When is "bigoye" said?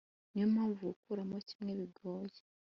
1.79-2.39